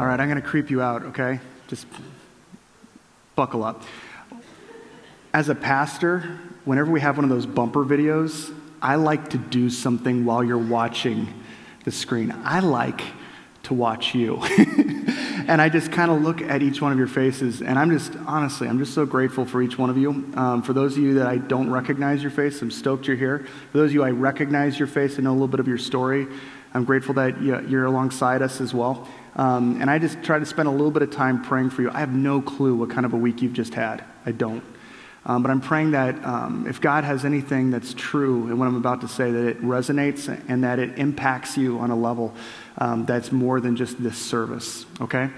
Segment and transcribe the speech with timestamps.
[0.00, 1.40] All right, I'm going to creep you out, okay?
[1.66, 1.84] Just
[3.34, 3.82] buckle up.
[5.34, 9.68] As a pastor, whenever we have one of those bumper videos, I like to do
[9.68, 11.34] something while you're watching
[11.84, 12.32] the screen.
[12.44, 13.00] I like
[13.64, 14.36] to watch you.
[15.48, 18.14] and I just kind of look at each one of your faces, and I'm just,
[18.24, 20.10] honestly, I'm just so grateful for each one of you.
[20.36, 23.48] Um, for those of you that I don't recognize your face, I'm stoked you're here.
[23.72, 25.76] For those of you I recognize your face and know a little bit of your
[25.76, 26.28] story,
[26.72, 29.08] I'm grateful that you're alongside us as well.
[29.36, 31.90] Um, and I just try to spend a little bit of time praying for you.
[31.90, 34.04] I have no clue what kind of a week you've just had.
[34.26, 34.64] I don't.
[35.26, 38.76] Um, but I'm praying that um, if God has anything that's true in what I'm
[38.76, 42.34] about to say, that it resonates and that it impacts you on a level
[42.78, 45.30] um, that's more than just this service, okay?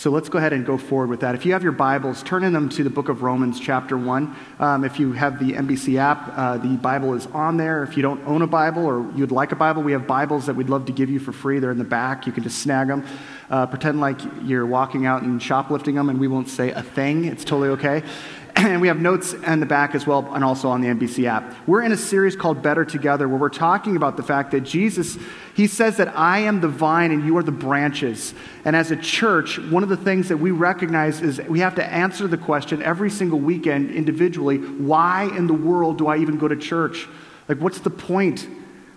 [0.00, 1.34] So let's go ahead and go forward with that.
[1.34, 4.34] If you have your Bibles, turn in them to the book of Romans, chapter 1.
[4.58, 7.82] Um, if you have the NBC app, uh, the Bible is on there.
[7.82, 10.56] If you don't own a Bible or you'd like a Bible, we have Bibles that
[10.56, 11.58] we'd love to give you for free.
[11.58, 12.26] They're in the back.
[12.26, 13.04] You can just snag them.
[13.50, 17.26] Uh, pretend like you're walking out and shoplifting them, and we won't say a thing.
[17.26, 18.02] It's totally okay.
[18.56, 21.54] and we have notes in the back as well, and also on the NBC app.
[21.66, 25.18] We're in a series called Better Together, where we're talking about the fact that Jesus,
[25.54, 28.34] he says that I am the vine and you are the branches.
[28.64, 31.84] And as a church, one of the things that we recognize is we have to
[31.84, 36.48] answer the question every single weekend individually why in the world do I even go
[36.48, 37.06] to church?
[37.48, 38.46] Like, what's the point?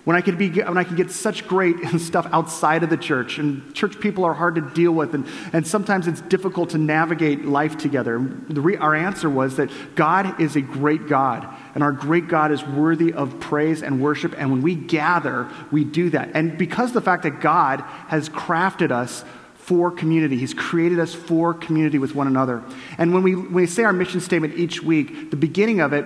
[0.06, 3.38] When I can be when I can get such great stuff outside of the church
[3.38, 7.46] and church people are hard to deal with and, and sometimes it's difficult to navigate
[7.46, 12.28] life together re, our answer was that God is a great God and our great
[12.28, 16.58] God is worthy of praise and worship and when we gather we do that and
[16.58, 19.24] because the fact that God has crafted us
[19.56, 20.38] for community.
[20.38, 22.62] He's created us for community with one another.
[22.98, 26.06] And when we, when we say our mission statement each week, the beginning of it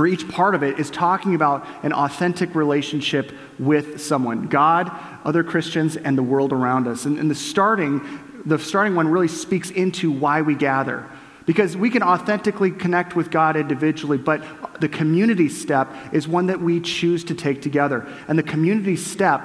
[0.00, 4.90] or each part of it is talking about an authentic relationship with someone God,
[5.26, 7.04] other Christians, and the world around us.
[7.04, 8.00] And, and the starting,
[8.46, 11.06] the starting one really speaks into why we gather.
[11.44, 14.42] Because we can authentically connect with God individually, but
[14.80, 18.08] the community step is one that we choose to take together.
[18.26, 19.42] And the community step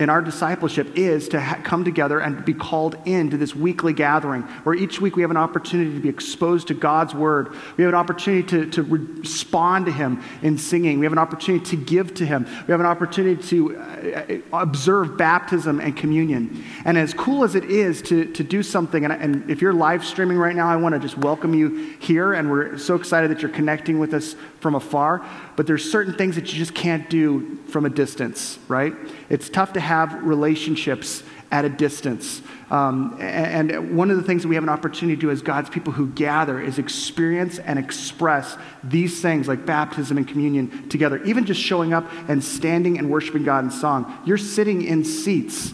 [0.00, 4.42] in our discipleship is to ha- come together and be called into this weekly gathering
[4.64, 7.52] where each week we have an opportunity to be exposed to God's word.
[7.76, 10.98] We have an opportunity to, to respond to Him in singing.
[10.98, 12.44] We have an opportunity to give to Him.
[12.66, 16.64] We have an opportunity to uh, observe baptism and communion.
[16.86, 20.02] And as cool as it is to, to do something, and, and if you're live
[20.04, 22.32] streaming right now, I want to just welcome you here.
[22.32, 25.22] And we're so excited that you're connecting with us from afar.
[25.56, 28.94] But there's certain things that you just can't do from a distance, right?
[29.28, 32.42] It's tough to have relationships at a distance.
[32.70, 35.68] Um, and one of the things that we have an opportunity to do as God's
[35.68, 41.20] people who gather is experience and express these things like baptism and communion together.
[41.24, 44.16] Even just showing up and standing and worshiping God in song.
[44.24, 45.72] You're sitting in seats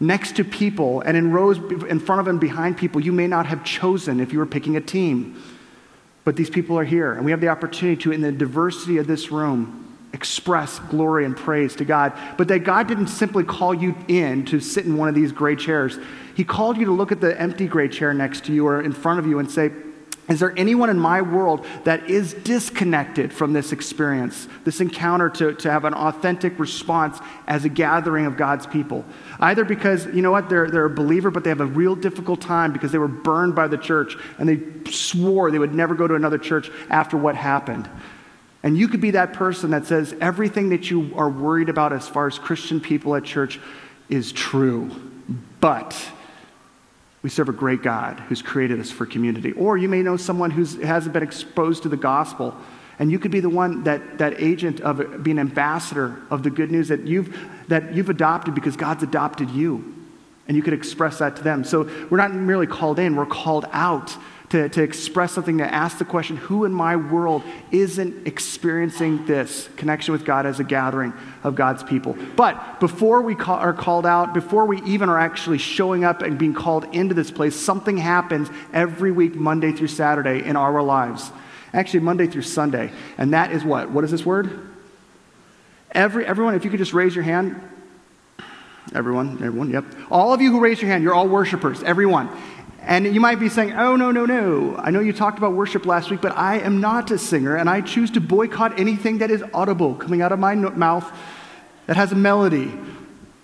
[0.00, 1.56] next to people and in rows
[1.88, 4.76] in front of and behind people you may not have chosen if you were picking
[4.76, 5.42] a team.
[6.26, 9.06] But these people are here, and we have the opportunity to, in the diversity of
[9.06, 12.12] this room, express glory and praise to God.
[12.36, 15.56] But that God didn't simply call you in to sit in one of these gray
[15.56, 15.98] chairs.
[16.34, 18.92] He called you to look at the empty gray chair next to you or in
[18.92, 19.70] front of you and say,
[20.30, 25.54] is there anyone in my world that is disconnected from this experience, this encounter to,
[25.54, 27.18] to have an authentic response
[27.48, 29.04] as a gathering of God's people?
[29.40, 32.40] Either because, you know what, they're, they're a believer, but they have a real difficult
[32.40, 36.06] time because they were burned by the church and they swore they would never go
[36.06, 37.90] to another church after what happened.
[38.62, 42.08] And you could be that person that says everything that you are worried about as
[42.08, 43.58] far as Christian people at church
[44.08, 44.90] is true.
[45.60, 45.96] But
[47.22, 49.52] we serve a great God who's created us for community.
[49.52, 52.54] Or you may know someone who hasn't been exposed to the gospel,
[52.98, 56.70] and you could be the one that, that agent of being ambassador of the good
[56.70, 57.34] news that you've,
[57.68, 59.96] that you've adopted because God's adopted you.
[60.48, 61.62] And you could express that to them.
[61.62, 64.16] So we're not merely called in, we're called out
[64.50, 69.68] to, to express something, to ask the question who in my world isn't experiencing this
[69.76, 71.12] connection with God as a gathering
[71.44, 72.16] of God's people?
[72.36, 76.36] But before we call, are called out, before we even are actually showing up and
[76.36, 81.30] being called into this place, something happens every week, Monday through Saturday, in our lives.
[81.72, 82.90] Actually, Monday through Sunday.
[83.18, 83.90] And that is what?
[83.90, 84.68] What is this word?
[85.92, 87.60] Every, everyone, if you could just raise your hand.
[88.92, 89.84] Everyone, everyone, yep.
[90.10, 92.28] All of you who raise your hand, you're all worshipers, everyone.
[92.82, 94.76] And you might be saying, oh, no, no, no.
[94.76, 97.68] I know you talked about worship last week, but I am not a singer, and
[97.68, 101.10] I choose to boycott anything that is audible coming out of my mouth
[101.86, 102.72] that has a melody.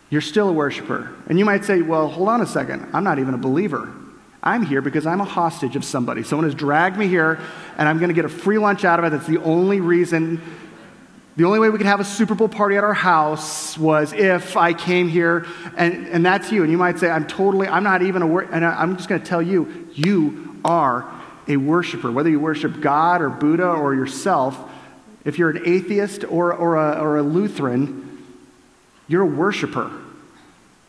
[0.08, 1.14] You're still a worshiper.
[1.28, 2.88] And you might say, well, hold on a second.
[2.92, 3.92] I'm not even a believer.
[4.42, 6.22] I'm here because I'm a hostage of somebody.
[6.22, 7.40] Someone has dragged me here,
[7.76, 9.10] and I'm going to get a free lunch out of it.
[9.10, 10.40] That's the only reason
[11.36, 14.56] The only way we could have a Super Bowl party at our house was if
[14.56, 15.46] I came here,
[15.76, 16.62] and, and that's you.
[16.62, 19.20] And you might say, I'm totally, I'm not even a, wor-, and I'm just going
[19.20, 21.06] to tell you, you are
[21.46, 22.10] a worshiper.
[22.10, 24.58] Whether you worship God or Buddha or yourself,
[25.26, 28.24] if you're an atheist or, or, a, or a Lutheran,
[29.06, 29.90] you're a worshiper.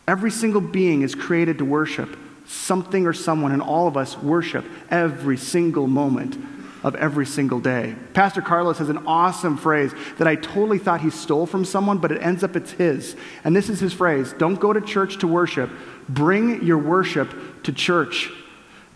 [0.07, 4.63] Every single being is created to worship something or someone, and all of us worship
[4.89, 6.37] every single moment
[6.83, 7.95] of every single day.
[8.13, 12.11] Pastor Carlos has an awesome phrase that I totally thought he stole from someone, but
[12.11, 13.15] it ends up it's his.
[13.43, 15.69] And this is his phrase Don't go to church to worship,
[16.09, 18.31] bring your worship to church.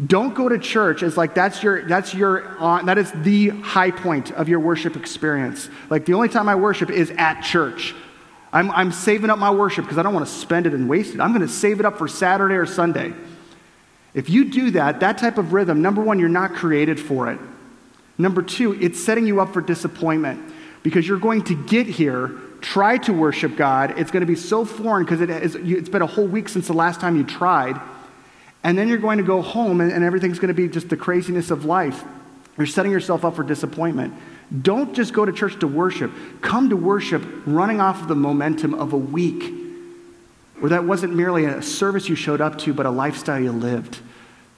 [0.05, 3.91] Don't go to church as like that's your that's your uh, that is the high
[3.91, 5.69] point of your worship experience.
[5.89, 7.93] Like the only time I worship is at church.
[8.53, 11.13] I'm, I'm saving up my worship because I don't want to spend it and waste
[11.13, 11.21] it.
[11.21, 13.13] I'm going to save it up for Saturday or Sunday.
[14.13, 17.39] If you do that, that type of rhythm, number one, you're not created for it.
[18.21, 20.53] Number two, it's setting you up for disappointment
[20.83, 22.31] because you're going to get here,
[22.61, 23.97] try to worship God.
[23.97, 26.73] It's going to be so foreign because it it's been a whole week since the
[26.73, 27.79] last time you tried.
[28.63, 30.97] And then you're going to go home and, and everything's going to be just the
[30.97, 32.03] craziness of life.
[32.57, 34.13] You're setting yourself up for disappointment.
[34.61, 36.11] Don't just go to church to worship.
[36.41, 39.51] Come to worship running off of the momentum of a week
[40.59, 43.99] where that wasn't merely a service you showed up to, but a lifestyle you lived.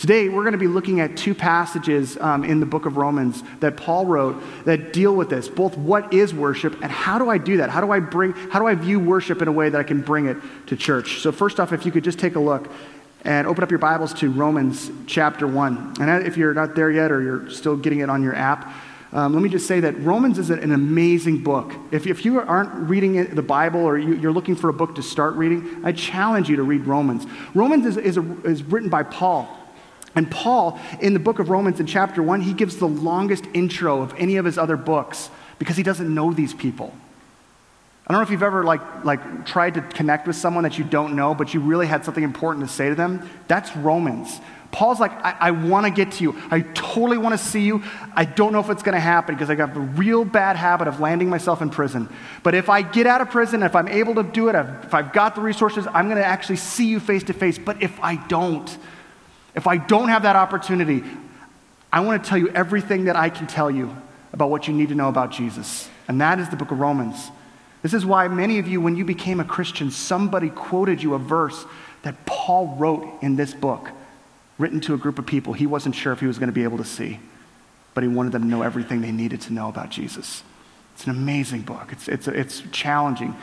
[0.04, 3.42] Today, we're going to be looking at two passages um, in the book of Romans
[3.62, 7.38] that Paul wrote that deal with this both what is worship and how do I
[7.38, 7.70] do that?
[7.70, 10.02] How do I bring, how do I view worship in a way that I can
[10.02, 10.36] bring it
[10.68, 11.22] to church?
[11.22, 12.70] So, first off, if you could just take a look
[13.24, 15.94] and open up your Bibles to Romans chapter 1.
[16.02, 18.76] And if you're not there yet or you're still getting it on your app,
[19.14, 21.74] um, let me just say that Romans is an amazing book.
[21.92, 25.02] If, if you aren't reading the Bible or you, are looking for a book to
[25.02, 27.26] start reading, I challenge you to read Romans.
[27.54, 29.63] Romans is, is, a, is written by Paul.
[30.16, 34.02] And Paul, in the book of Romans, in chapter 1, he gives the longest intro
[34.02, 35.30] of any of his other books
[35.60, 36.94] because he doesn't know these people.
[38.06, 40.84] I don't know if you've ever like, like tried to connect with someone that you
[40.84, 43.30] don't know, but you really had something important to say to them.
[43.48, 44.42] That's Romans.
[44.74, 46.36] Paul's like, I, I want to get to you.
[46.50, 47.84] I totally want to see you.
[48.14, 50.88] I don't know if it's going to happen because I got a real bad habit
[50.88, 52.10] of landing myself in prison.
[52.42, 55.14] But if I get out of prison, if I'm able to do it, if I've
[55.14, 57.58] got the resources, I'm going to actually see you face to face.
[57.58, 58.78] But if I don't,
[59.56, 61.04] if I don't have that opportunity,
[61.92, 63.96] I want to tell you everything that I can tell you
[64.32, 65.88] about what you need to know about Jesus.
[66.08, 67.30] And that is the book of Romans.
[67.84, 71.20] This is why many of you, when you became a Christian, somebody quoted you a
[71.20, 71.66] verse
[72.02, 73.90] that Paul wrote in this book,
[74.58, 76.64] written to a group of people he wasn't sure if he was going to be
[76.64, 77.20] able to see,
[77.94, 80.44] but he wanted them to know everything they needed to know about Jesus.
[80.96, 81.90] It's an amazing book.
[81.92, 83.36] It's, it's, it's challenging.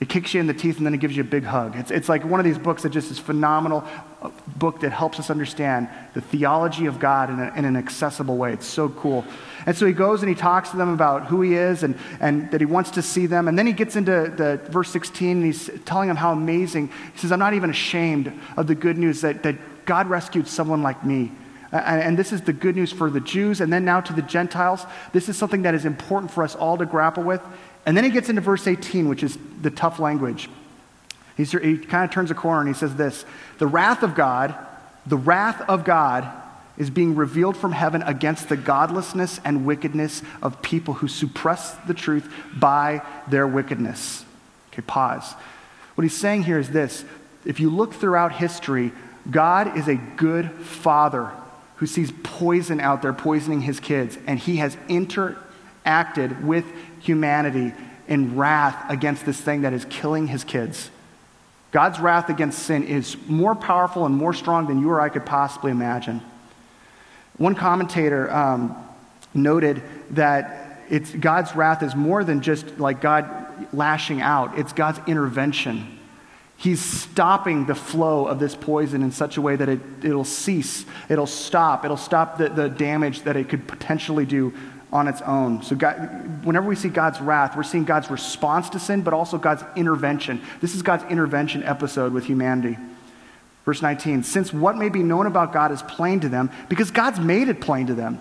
[0.00, 1.76] It kicks you in the teeth and then it gives you a big hug.
[1.76, 3.84] It's, it's like one of these books that just is phenomenal
[4.22, 8.36] uh, book that helps us understand the theology of God in, a, in, an accessible
[8.36, 8.52] way.
[8.52, 9.24] It's so cool.
[9.66, 12.50] And so he goes and he talks to them about who he is and, and
[12.50, 13.46] that he wants to see them.
[13.46, 16.88] And then he gets into the verse 16 and he's telling them how amazing.
[17.12, 20.82] He says, I'm not even ashamed of the good news that, that God rescued someone
[20.82, 21.30] like me.
[21.70, 24.22] And, and this is the good news for the Jews and then now to the
[24.22, 24.84] Gentiles.
[25.12, 27.40] This is something that is important for us all to grapple with.
[27.86, 30.48] And then he gets into verse 18, which is the tough language.
[31.36, 33.24] He's, he kind of turns a corner and he says this
[33.58, 34.54] The wrath of God,
[35.06, 36.30] the wrath of God
[36.76, 41.94] is being revealed from heaven against the godlessness and wickedness of people who suppress the
[41.94, 44.24] truth by their wickedness.
[44.72, 45.34] Okay, pause.
[45.94, 47.04] What he's saying here is this
[47.44, 48.92] if you look throughout history,
[49.30, 51.30] God is a good father
[51.76, 54.76] who sees poison out there poisoning his kids, and he has
[55.84, 56.64] interacted with
[57.00, 57.72] humanity
[58.08, 60.90] in wrath against this thing that is killing his kids.
[61.70, 65.26] God's wrath against sin is more powerful and more strong than you or I could
[65.26, 66.22] possibly imagine.
[67.36, 68.76] One commentator um,
[69.32, 73.28] noted that it's, God's wrath is more than just like God
[73.72, 75.98] lashing out, it's God's intervention.
[76.56, 80.84] He's stopping the flow of this poison in such a way that it, it'll cease,
[81.08, 84.52] it'll stop, it'll stop the, the damage that it could potentially do
[84.94, 85.60] on its own.
[85.62, 89.36] So, God, whenever we see God's wrath, we're seeing God's response to sin, but also
[89.36, 90.40] God's intervention.
[90.60, 92.78] This is God's intervention episode with humanity.
[93.64, 97.18] Verse 19 Since what may be known about God is plain to them, because God's
[97.18, 98.20] made it plain to them.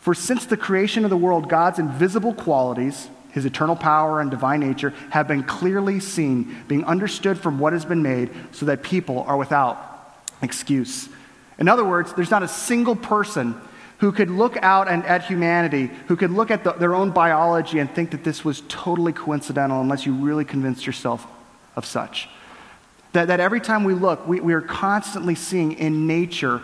[0.00, 4.60] For since the creation of the world, God's invisible qualities, his eternal power and divine
[4.60, 9.20] nature, have been clearly seen, being understood from what has been made, so that people
[9.24, 11.10] are without excuse.
[11.58, 13.60] In other words, there's not a single person
[13.98, 17.78] who could look out and, at humanity, who could look at the, their own biology
[17.78, 21.26] and think that this was totally coincidental unless you really convinced yourself
[21.76, 22.28] of such.
[23.12, 26.60] That, that every time we look, we, we are constantly seeing in nature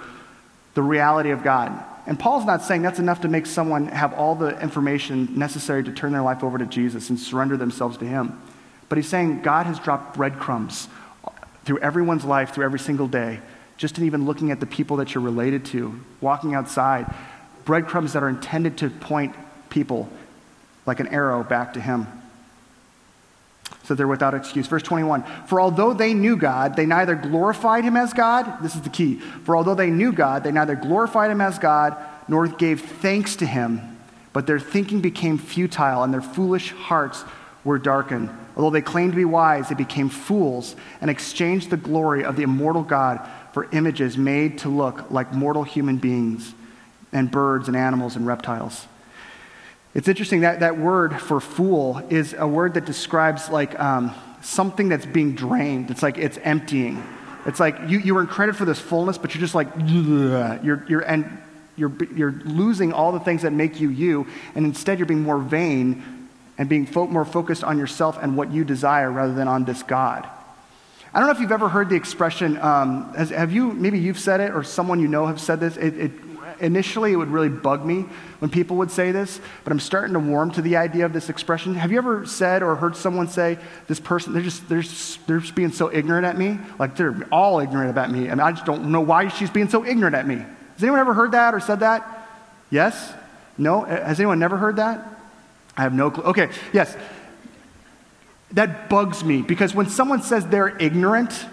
[0.75, 1.73] the reality of God.
[2.07, 5.93] And Paul's not saying that's enough to make someone have all the information necessary to
[5.93, 8.41] turn their life over to Jesus and surrender themselves to Him.
[8.89, 10.89] But he's saying God has dropped breadcrumbs
[11.65, 13.41] through everyone's life, through every single day,
[13.77, 17.13] just in even looking at the people that you're related to, walking outside,
[17.65, 19.35] breadcrumbs that are intended to point
[19.71, 20.09] people
[20.87, 22.07] like an arrow back to Him
[23.85, 24.67] so they're without excuse.
[24.67, 28.83] Verse 21 For although they knew God, they neither glorified him as God, this is
[28.83, 29.17] the key.
[29.17, 31.97] For although they knew God, they neither glorified him as God
[32.29, 33.99] nor gave thanks to him,
[34.33, 37.25] but their thinking became futile and their foolish hearts
[37.65, 38.31] were darkened.
[38.57, 42.43] Although they claimed to be wise, they became fools and exchanged the glory of the
[42.43, 46.55] immortal God for images made to look like mortal human beings
[47.13, 48.87] and birds and animals and reptiles.
[49.95, 54.89] It's interesting that that word for fool is a word that describes like um, something
[54.89, 55.91] that's being drained.
[55.91, 57.03] It's like it's emptying.
[57.45, 61.01] It's like you, you were credit for this fullness, but you're just like, you're, you're,
[61.01, 61.39] and
[61.77, 65.39] you're, you're losing all the things that make you you, and instead you're being more
[65.39, 69.65] vain and being fo- more focused on yourself and what you desire rather than on
[69.65, 70.29] this God.
[71.15, 74.19] I don't know if you've ever heard the expression, um, has, have you, maybe you've
[74.19, 75.77] said it or someone you know have said this.
[75.77, 76.13] It, it
[76.59, 78.07] initially, it would really bug me
[78.39, 81.29] when people would say this, but I'm starting to warm to the idea of this
[81.29, 81.75] expression.
[81.75, 85.41] Have you ever said or heard someone say, this person, they're just, they're just, they're
[85.41, 86.59] just being so ignorant at me?
[86.79, 89.85] Like they're all ignorant about me, and I just don't know why she's being so
[89.85, 90.37] ignorant at me.
[90.37, 92.29] Has anyone ever heard that or said that?
[92.71, 93.13] Yes?
[93.59, 93.83] No?
[93.83, 95.07] Has anyone never heard that?
[95.77, 96.25] I have no clue.
[96.25, 96.97] Okay, yes.
[98.53, 101.47] That bugs me because when someone says they're ignorant,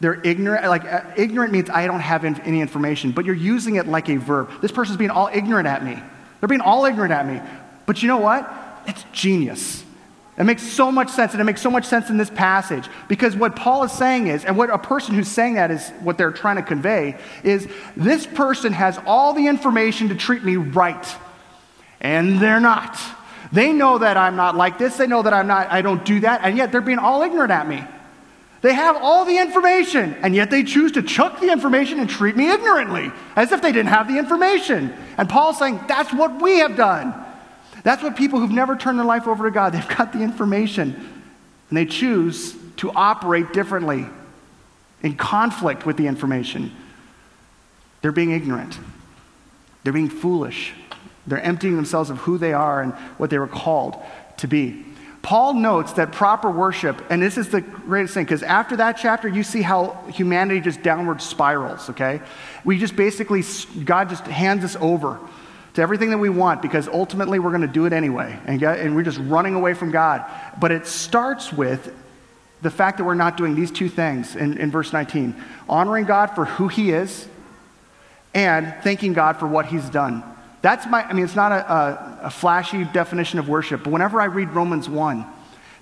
[0.00, 0.66] they're ignorant.
[0.66, 4.16] Like, uh, ignorant means I don't have any information, but you're using it like a
[4.16, 4.50] verb.
[4.60, 5.98] This person's being all ignorant at me.
[6.40, 7.40] They're being all ignorant at me.
[7.86, 8.52] But you know what?
[8.86, 9.84] It's genius.
[10.36, 13.36] It makes so much sense, and it makes so much sense in this passage because
[13.36, 16.32] what Paul is saying is, and what a person who's saying that is what they're
[16.32, 21.06] trying to convey, is this person has all the information to treat me right,
[22.00, 22.98] and they're not.
[23.52, 24.96] They know that I'm not like this.
[24.96, 27.50] They know that I'm not, I don't do that, and yet they're being all ignorant
[27.50, 27.84] at me.
[28.62, 32.34] They have all the information, and yet they choose to chuck the information and treat
[32.34, 34.94] me ignorantly, as if they didn't have the information.
[35.18, 37.14] And Paul's saying, that's what we have done.
[37.82, 40.94] That's what people who've never turned their life over to God, they've got the information,
[41.68, 44.06] and they choose to operate differently
[45.02, 46.74] in conflict with the information.
[48.00, 48.78] They're being ignorant,
[49.82, 50.72] they're being foolish,
[51.26, 53.96] they're emptying themselves of who they are and what they were called
[54.38, 54.84] to be.
[55.22, 59.26] Paul notes that proper worship, and this is the greatest thing, because after that chapter,
[59.26, 62.20] you see how humanity just downward spirals, okay?
[62.62, 63.42] We just basically,
[63.84, 65.18] God just hands us over
[65.74, 68.38] to everything that we want because ultimately we're going to do it anyway.
[68.46, 70.24] And, and we're just running away from God.
[70.60, 71.92] But it starts with
[72.62, 75.34] the fact that we're not doing these two things in, in verse 19
[75.68, 77.26] honoring God for who He is
[78.34, 80.22] and thanking God for what He's done.
[80.64, 84.18] That's my, I mean, it's not a, a, a flashy definition of worship, but whenever
[84.18, 85.26] I read Romans 1,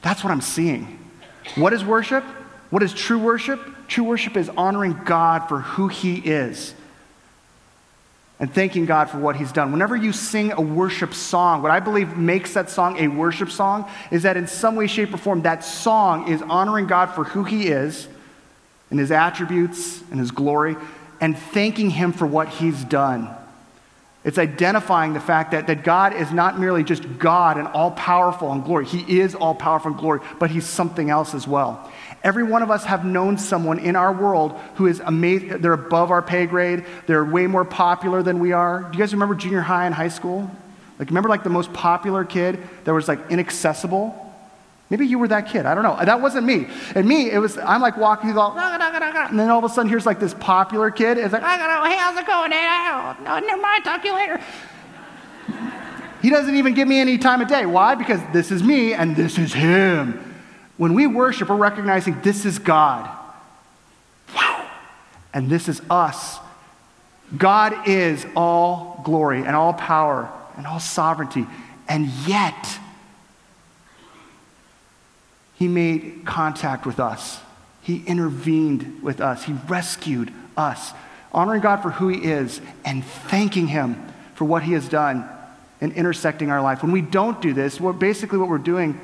[0.01, 0.99] that's what I'm seeing.
[1.55, 2.25] What is worship?
[2.71, 3.61] What is true worship?
[3.87, 6.75] True worship is honoring God for who He is
[8.41, 9.71] and thanking God for what He's done.
[9.71, 13.89] Whenever you sing a worship song, what I believe makes that song a worship song
[14.11, 17.45] is that in some way, shape, or form, that song is honoring God for who
[17.45, 18.09] He is
[18.91, 20.75] and His attributes and His glory
[21.21, 23.33] and thanking Him for what He's done.
[24.25, 28.53] It's identifying the fact that, that God is not merely just God and all powerful
[28.53, 28.87] and glory.
[28.87, 31.91] He is all powerful and glory, but He's something else as well.
[32.23, 35.61] Every one of us have known someone in our world who is amazing.
[35.61, 36.85] They're above our pay grade.
[37.07, 38.83] They're way more popular than we are.
[38.83, 40.49] Do you guys remember junior high and high school?
[41.01, 44.22] Like, remember like the most popular kid that was like inaccessible?
[44.93, 45.65] Maybe you were that kid.
[45.65, 45.97] I don't know.
[46.05, 46.69] That wasn't me.
[46.95, 49.89] And me, it was, I'm like walking through all, and then all of a sudden
[49.89, 51.17] here's like this popular kid.
[51.17, 52.53] It's like, hey, how's it going?
[52.53, 54.39] Oh, never mind, talk to you later.
[56.21, 57.65] he doesn't even give me any time of day.
[57.65, 57.95] Why?
[57.95, 60.35] Because this is me and this is him.
[60.77, 63.09] When we worship, we're recognizing this is God.
[65.33, 66.39] And this is us.
[67.39, 71.47] God is all glory and all power and all sovereignty.
[71.89, 72.79] And yet,
[75.63, 77.39] he made contact with us.
[77.83, 79.45] He intervened with us.
[79.45, 80.93] He rescued us.
[81.31, 85.25] Honoring God for who He is and thanking Him for what He has done
[85.81, 86.83] and intersecting our life.
[86.83, 89.01] When we don't do this, what, basically what we're doing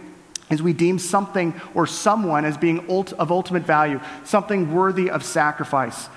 [0.50, 5.22] is we deem something or someone as being ult- of ultimate value, something worthy of
[5.22, 6.08] sacrifice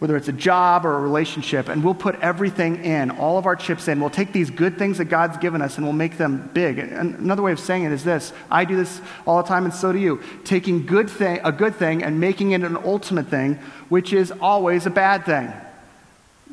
[0.00, 3.54] whether it's a job or a relationship, and we'll put everything in, all of our
[3.54, 4.00] chips in.
[4.00, 6.78] We'll take these good things that God's given us and we'll make them big.
[6.78, 9.74] And another way of saying it is this I do this all the time, and
[9.74, 10.22] so do you.
[10.42, 13.56] Taking good thing, a good thing and making it an ultimate thing,
[13.90, 15.52] which is always a bad thing.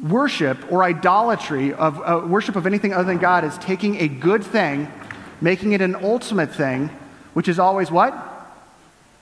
[0.06, 4.44] Worship or idolatry of uh, worship of anything other than God is taking a good
[4.44, 4.92] thing,
[5.40, 6.90] making it an ultimate thing,
[7.34, 8.14] which is always what?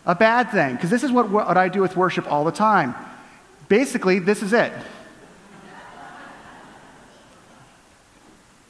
[0.08, 0.74] A bad thing.
[0.74, 2.96] Because this is what, what I do with worship all the time.
[3.68, 4.72] Basically, this is it.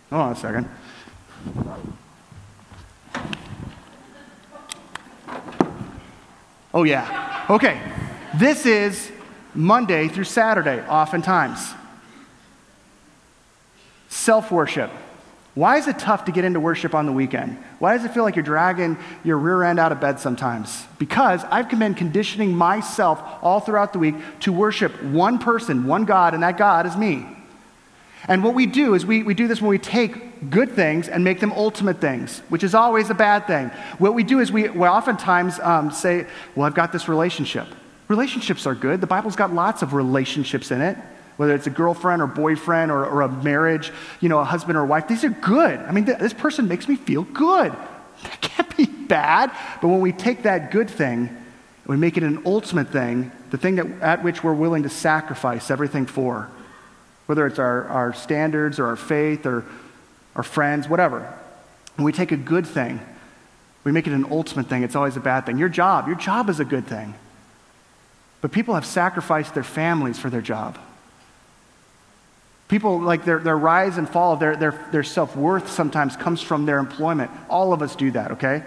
[0.09, 0.69] Hold on a second.
[6.73, 7.45] Oh, yeah.
[7.49, 7.81] Okay.
[8.37, 9.11] This is
[9.53, 11.73] Monday through Saturday, oftentimes.
[14.09, 14.91] Self worship.
[15.55, 17.57] Why is it tough to get into worship on the weekend?
[17.79, 20.85] Why does it feel like you're dragging your rear end out of bed sometimes?
[21.00, 26.33] Because I've been conditioning myself all throughout the week to worship one person, one God,
[26.33, 27.25] and that God is me.
[28.27, 31.24] And what we do is we, we do this when we take good things and
[31.24, 33.69] make them ultimate things, which is always a bad thing.
[33.97, 37.67] What we do is we, we oftentimes um, say, Well, I've got this relationship.
[38.07, 39.00] Relationships are good.
[39.00, 40.97] The Bible's got lots of relationships in it,
[41.38, 44.86] whether it's a girlfriend or boyfriend or, or a marriage, you know, a husband or
[44.86, 45.08] wife.
[45.08, 45.80] These are good.
[45.80, 47.75] I mean, th- this person makes me feel good.
[48.24, 49.51] That can't be bad.
[49.82, 53.58] But when we take that good thing and we make it an ultimate thing, the
[53.58, 56.50] thing that, at which we're willing to sacrifice everything for,
[57.27, 59.63] whether it's our, our standards or our faith or
[60.36, 61.32] our friends, whatever.
[61.98, 63.00] When we take a good thing,
[63.84, 65.58] we make it an ultimate thing, it's always a bad thing.
[65.58, 67.13] Your job, your job is a good thing.
[68.42, 70.77] But people have sacrificed their families for their job.
[72.67, 76.65] People, like their, their rise and fall their, their, their self worth sometimes comes from
[76.65, 77.29] their employment.
[77.48, 78.63] All of us do that, okay?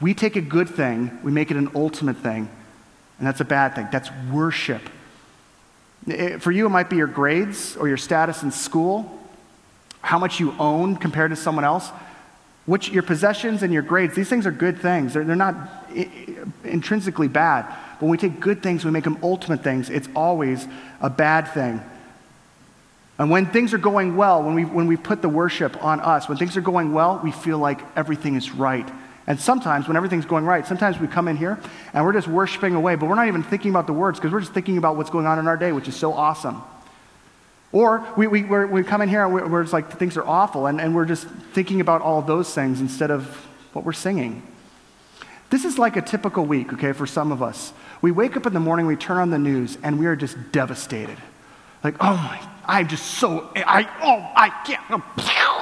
[0.00, 2.50] We take a good thing, we make it an ultimate thing,
[3.18, 3.88] and that's a bad thing.
[3.90, 4.82] That's worship.
[6.06, 9.18] It, for you, it might be your grades or your status in school,
[10.02, 11.90] how much you own compared to someone else.
[12.66, 15.14] Which, your possessions and your grades, these things are good things.
[15.14, 15.54] They're, they're not
[16.62, 17.66] intrinsically bad.
[17.94, 20.68] But when we take good things, we make them ultimate things, it's always
[21.00, 21.80] a bad thing.
[23.20, 26.26] And when things are going well, when we, when we put the worship on us,
[26.26, 28.90] when things are going well, we feel like everything is right.
[29.26, 31.60] And sometimes, when everything's going right, sometimes we come in here
[31.92, 34.40] and we're just worshiping away, but we're not even thinking about the words because we're
[34.40, 36.62] just thinking about what's going on in our day, which is so awesome.
[37.72, 40.66] Or we, we, we come in here and we're, we're just like, things are awful,
[40.66, 43.26] and, and we're just thinking about all those things instead of
[43.74, 44.42] what we're singing.
[45.50, 47.74] This is like a typical week, okay, for some of us.
[48.00, 50.38] We wake up in the morning, we turn on the news, and we are just
[50.52, 51.18] devastated.
[51.84, 54.80] Like, oh my I'm just so, I, oh, I can't,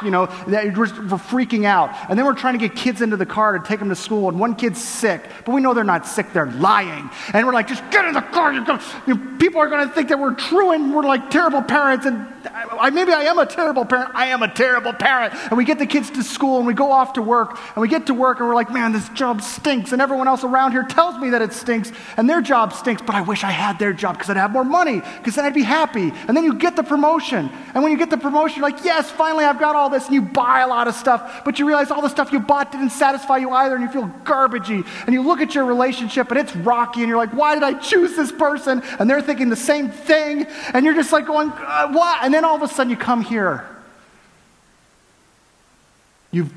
[0.04, 1.94] you know, we're, we're freaking out.
[2.08, 4.28] And then we're trying to get kids into the car to take them to school,
[4.28, 7.08] and one kid's sick, but we know they're not sick, they're lying.
[7.32, 8.52] And we're like, just get in the car.
[8.52, 12.04] You know, people are going to think that we're true and we're like terrible parents.
[12.04, 14.10] And I, maybe I am a terrible parent.
[14.14, 15.34] I am a terrible parent.
[15.34, 17.88] And we get the kids to school and we go off to work, and we
[17.88, 19.92] get to work and we're like, man, this job stinks.
[19.92, 23.14] And everyone else around here tells me that it stinks, and their job stinks, but
[23.14, 25.62] I wish I had their job because I'd have more money, because then I'd be
[25.62, 26.12] happy.
[26.26, 27.48] And then you get the promotion.
[27.74, 30.06] And when you get the promotion, you're like, yes, finally I've got all this.
[30.06, 32.72] And you buy a lot of stuff, but you realize all the stuff you bought
[32.72, 34.84] didn't satisfy you either, and you feel garbagey.
[35.06, 37.74] And you look at your relationship and it's rocky, and you're like, why did I
[37.74, 38.82] choose this person?
[38.98, 40.46] And they're thinking the same thing.
[40.74, 42.24] And you're just like going, uh, what?
[42.24, 43.64] And then all of a sudden you come here.
[46.32, 46.52] You've,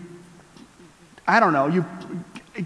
[1.27, 1.85] I don't know, you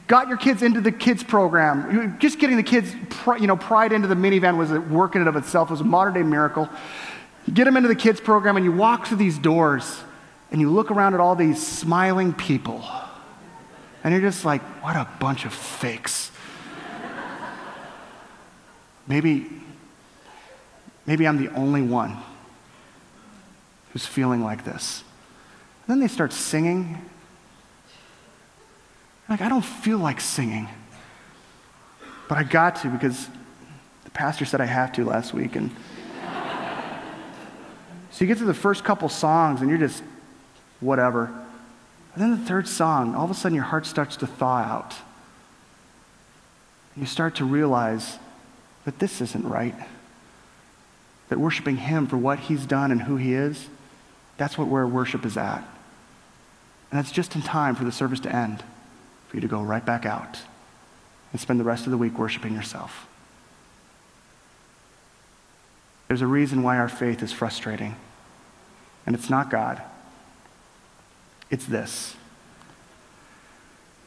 [0.08, 2.18] got your kids into the kids program.
[2.20, 2.96] Just getting the kids,
[3.40, 5.70] you know, pried into the minivan was a work in and of itself.
[5.70, 6.70] It was a modern day miracle.
[7.46, 10.02] You get them into the kids program and you walk through these doors
[10.52, 12.84] and you look around at all these smiling people
[14.04, 16.32] and you're just like, what a bunch of fakes.
[19.08, 19.48] maybe,
[21.08, 22.18] maybe I'm the only one
[23.92, 25.04] who's feeling like this.
[25.88, 27.04] And then they start singing.
[29.28, 30.70] Like, I don't feel like singing.
[32.28, 33.28] But I got to because
[34.04, 35.56] the pastor said I have to last week.
[35.56, 35.72] And
[38.16, 40.02] so you get to the first couple songs and you're just
[40.80, 41.26] whatever.
[42.14, 44.96] And then the third song, all of a sudden your heart starts to thaw out.
[46.96, 48.18] You start to realize
[48.86, 49.76] that this isn't right.
[51.28, 53.68] That worshiping Him for what He's done and who He is,
[54.38, 55.58] that's what where worship is at.
[56.92, 58.64] And that's just in time for the service to end,
[59.28, 60.40] for you to go right back out
[61.34, 63.08] and spend the rest of the week worshiping yourself.
[66.08, 67.98] There's a reason why our faith is frustrating.
[69.06, 69.82] And it's not God,
[71.50, 72.16] it's this.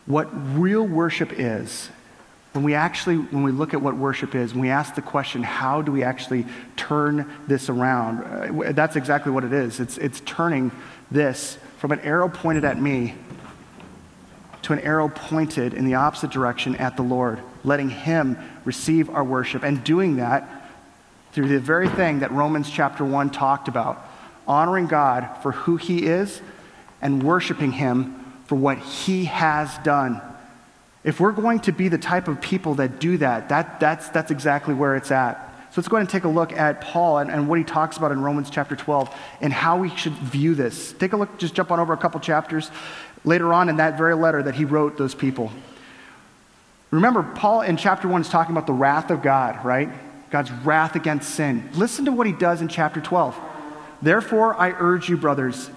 [0.07, 1.91] What real worship is,
[2.53, 5.43] when we actually, when we look at what worship is, when we ask the question,
[5.43, 8.25] how do we actually turn this around?
[8.65, 9.81] Uh, that's exactly what it is.
[9.81, 10.73] It's, it's turning
[11.11, 13.15] this from an arrow pointed at me
[14.63, 19.25] to an arrow pointed in the opposite direction at the Lord, letting Him receive our
[19.25, 19.63] worship.
[19.63, 20.71] And doing that
[21.33, 24.08] through the very thing that Romans chapter 1 talked about
[24.49, 26.41] honoring God for who He is
[27.01, 30.21] and worshiping Him for what He has done.
[31.05, 34.31] If we're going to be the type of people that do that, that that's, that's
[34.31, 35.45] exactly where it's at.
[35.71, 37.99] So let's go ahead and take a look at Paul and, and, what he talks
[37.99, 40.93] about in Romans chapter 12 and how we should view this.
[40.95, 42.71] Take a look, just jump on over a couple chapters
[43.25, 45.53] later on in that very letter that he wrote those people.
[46.91, 49.91] Remember, Paul in chapter 1 is talking about the wrath of God, right?
[50.31, 51.69] God's wrath against sin.
[51.75, 53.39] Listen to what he does in chapter 12.
[54.01, 55.71] Therefore, I urge you, brothers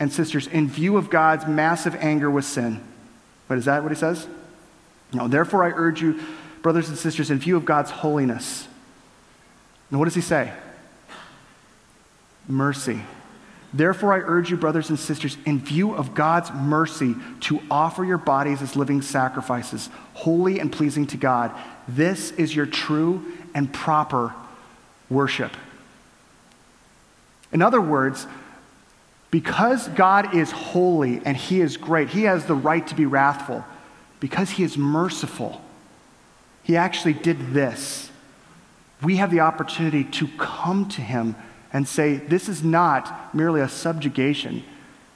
[0.00, 2.82] and sisters, in view of God's massive anger with sin.
[3.46, 4.26] But is that what he says?
[5.12, 6.20] No, therefore, I urge you,
[6.62, 8.68] brothers and sisters, in view of God's holiness.
[9.90, 10.52] Now, what does he say?
[12.46, 13.00] Mercy.
[13.72, 18.18] Therefore, I urge you, brothers and sisters, in view of God's mercy, to offer your
[18.18, 21.52] bodies as living sacrifices, holy and pleasing to God.
[21.86, 24.34] This is your true and proper
[25.10, 25.52] worship.
[27.52, 28.26] In other words,
[29.30, 33.64] because God is holy and He is great, He has the right to be wrathful.
[34.20, 35.60] Because He is merciful,
[36.62, 38.10] He actually did this.
[39.02, 41.36] We have the opportunity to come to Him
[41.72, 44.64] and say, This is not merely a subjugation.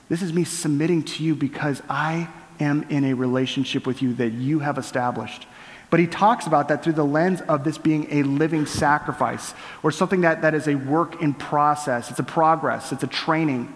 [0.08, 2.28] This is me submitting to you because I
[2.60, 5.46] am in a relationship with you that you have established.
[5.92, 9.52] But he talks about that through the lens of this being a living sacrifice
[9.82, 12.08] or something that, that is a work in process.
[12.08, 13.70] It's a progress, it's a training.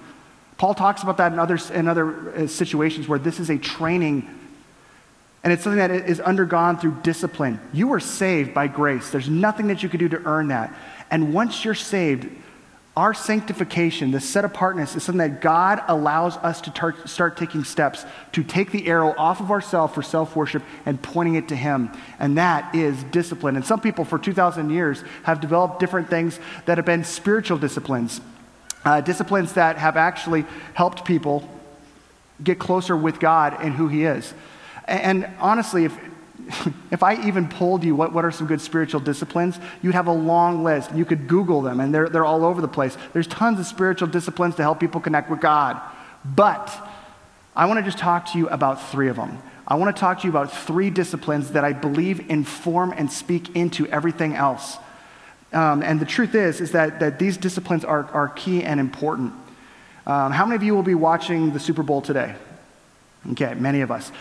[0.57, 4.27] Paul talks about that in other, in other uh, situations where this is a training
[5.45, 7.61] and it's something that is undergone through discipline.
[7.75, 9.11] You are saved by grace.
[9.11, 10.75] There's nothing that you could do to earn that.
[11.11, 12.31] And once you're saved,
[12.97, 17.63] our sanctification, the set apartness, is something that God allows us to tar- start taking
[17.63, 21.57] steps to take the arrow off of ourselves for self worship and pointing it to
[21.57, 21.91] Him.
[22.19, 23.55] And that is discipline.
[23.55, 28.23] And some people for 2,000 years have developed different things that have been spiritual disciplines,
[28.87, 31.47] uh, disciplines that have actually helped people
[32.43, 34.33] get closer with God and who He is.
[34.87, 35.99] And, and honestly, if,
[36.91, 40.13] if I even polled you what, what are some good spiritual disciplines, you'd have a
[40.13, 40.95] long list.
[40.95, 42.97] You could Google them, and they're, they're all over the place.
[43.13, 45.81] There's tons of spiritual disciplines to help people connect with God.
[46.25, 46.73] But
[47.55, 49.39] I want to just talk to you about three of them.
[49.67, 53.57] I want to talk to you about three disciplines that I believe inform and speak
[53.57, 54.77] into everything else.
[55.53, 59.33] Um, and the truth is, is that, that these disciplines are, are key and important.
[60.07, 62.37] Um, how many of you will be watching the Super Bowl today?
[63.33, 64.13] Okay, many of us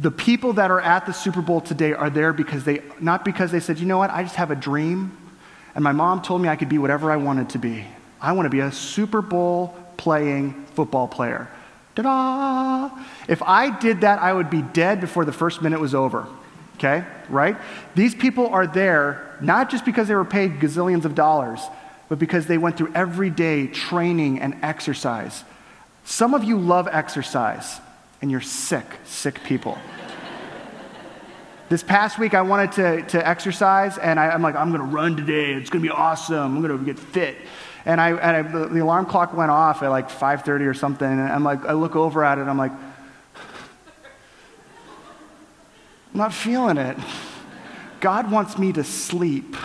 [0.00, 3.52] the people that are at the Super Bowl today are there because they, not because
[3.52, 5.16] they said, you know what, I just have a dream,
[5.74, 7.84] and my mom told me I could be whatever I wanted to be.
[8.20, 11.48] I want to be a Super Bowl playing football player.
[11.94, 13.04] Ta da!
[13.28, 16.26] If I did that, I would be dead before the first minute was over.
[16.76, 17.04] Okay?
[17.28, 17.58] Right?
[17.94, 21.60] These people are there not just because they were paid gazillions of dollars,
[22.08, 25.44] but because they went through everyday training and exercise.
[26.04, 27.80] Some of you love exercise
[28.20, 29.78] and you're sick, sick people.
[31.68, 35.16] this past week, I wanted to, to exercise, and I, am like, I'm to run
[35.16, 35.52] today.
[35.52, 36.56] It's to be awesome.
[36.56, 37.36] I'm to get fit.
[37.84, 41.20] And, I, and I, the, alarm clock went off at like 5.30 or something, and
[41.20, 42.72] I'm like, I look over at it, I'm like,
[46.12, 46.98] I'm not feeling it.
[48.00, 49.56] God wants me to sleep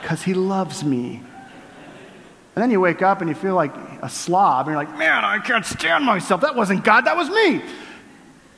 [0.00, 1.22] because he loves me.
[2.54, 5.24] And then you wake up and you feel like a slob, and you're like, man,
[5.24, 6.42] I can't stand myself.
[6.42, 7.62] That wasn't God, that was me.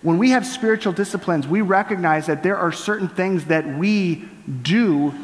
[0.03, 4.29] When we have spiritual disciplines, we recognize that there are certain things that we
[4.63, 5.15] do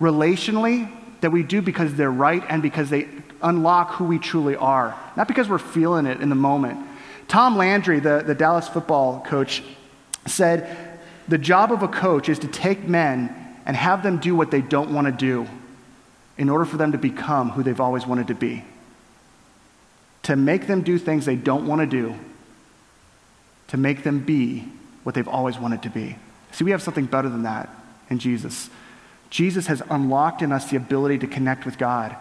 [0.00, 3.06] relationally that we do because they're right and because they
[3.42, 6.86] unlock who we truly are, not because we're feeling it in the moment.
[7.28, 9.62] Tom Landry, the, the Dallas football coach,
[10.26, 13.34] said, The job of a coach is to take men
[13.66, 15.46] and have them do what they don't want to do
[16.36, 18.64] in order for them to become who they've always wanted to be.
[20.24, 22.14] To make them do things they don't want to do,
[23.68, 24.64] to make them be
[25.02, 26.16] what they've always wanted to be.
[26.52, 27.70] See, we have something better than that
[28.10, 28.68] in Jesus.
[29.30, 32.14] Jesus has unlocked in us the ability to connect with God,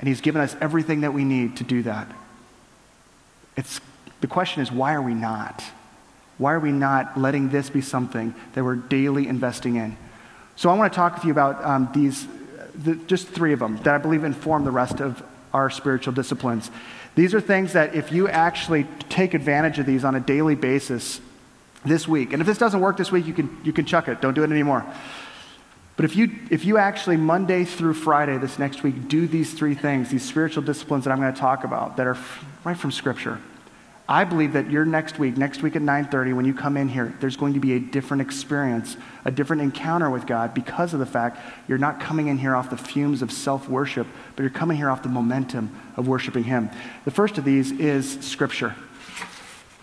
[0.00, 2.08] and He's given us everything that we need to do that.
[3.56, 3.80] It's,
[4.20, 5.62] the question is, why are we not?
[6.38, 9.96] Why are we not letting this be something that we're daily investing in?
[10.56, 12.26] So, I want to talk with you about um, these
[12.74, 16.70] the, just three of them that I believe inform the rest of our spiritual disciplines.
[17.14, 21.20] These are things that if you actually take advantage of these on a daily basis
[21.84, 24.20] this week, and if this doesn't work this week, you can, you can chuck it.
[24.20, 24.84] Don't do it anymore.
[25.96, 29.74] But if you, if you actually, Monday through Friday this next week, do these three
[29.74, 32.16] things, these spiritual disciplines that I'm going to talk about that are
[32.64, 33.40] right from Scripture,
[34.12, 37.14] I believe that your next week, next week at 9:30 when you come in here,
[37.20, 41.06] there's going to be a different experience, a different encounter with God because of the
[41.06, 44.90] fact you're not coming in here off the fumes of self-worship, but you're coming here
[44.90, 46.68] off the momentum of worshiping him.
[47.06, 48.74] The first of these is scripture.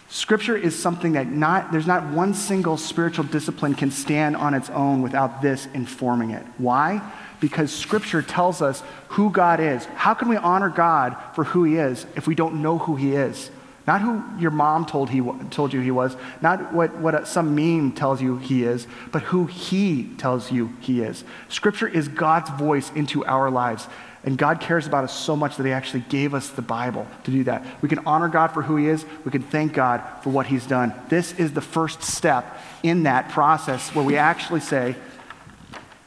[0.10, 4.70] Scripture is something that not, there's not one single spiritual discipline can stand on its
[4.70, 6.46] own without this informing it.
[6.60, 7.02] Why?
[7.40, 9.86] Because Scripture tells us who God is.
[9.86, 13.16] How can we honor God for who He is if we don't know who He
[13.16, 13.50] is?
[13.88, 17.94] Not who your mom told, he, told you he was, not what, what some meme
[17.94, 21.24] tells you he is, but who he tells you he is.
[21.48, 23.88] Scripture is God's voice into our lives.
[24.24, 27.32] And God cares about us so much that He actually gave us the Bible to
[27.32, 27.66] do that.
[27.82, 29.06] We can honor God for who He is.
[29.24, 30.94] We can thank God for what He's done.
[31.08, 34.96] This is the first step in that process where we actually say,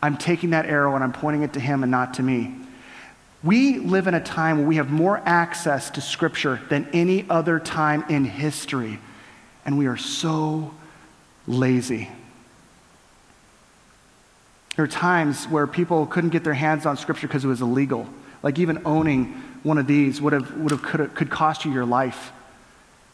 [0.02, 2.61] I'm taking that arrow and I'm pointing it to Him and not to me.
[3.44, 7.58] We live in a time where we have more access to Scripture than any other
[7.58, 9.00] time in history.
[9.66, 10.72] And we are so
[11.46, 12.08] lazy.
[14.76, 18.06] There are times where people couldn't get their hands on Scripture because it was illegal.
[18.42, 21.72] Like even owning one of these would have, would have, could, have, could cost you
[21.72, 22.32] your life.